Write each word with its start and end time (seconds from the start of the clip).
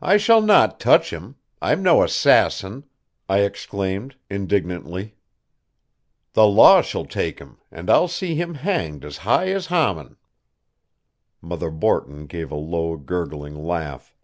"I 0.00 0.16
shall 0.16 0.40
not 0.40 0.80
touch 0.80 1.10
him. 1.12 1.36
I'm 1.60 1.82
no 1.82 2.02
assassin!" 2.02 2.84
I 3.28 3.40
exclaimed 3.40 4.16
indignantly. 4.30 5.14
"The 6.32 6.46
law 6.46 6.80
shall 6.80 7.04
take 7.04 7.38
him, 7.38 7.58
and 7.70 7.90
I'll 7.90 8.08
see 8.08 8.34
him 8.34 8.54
hanged 8.54 9.04
as 9.04 9.18
high 9.28 9.48
as 9.50 9.66
Haman." 9.66 10.16
Mother 11.42 11.70
Borton 11.70 12.24
gave 12.26 12.50
a 12.50 12.54
low 12.54 12.96
gurgling 12.96 13.54
laugh. 13.62 14.14